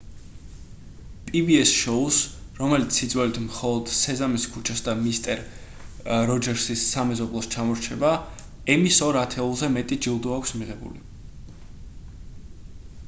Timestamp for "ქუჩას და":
4.55-4.95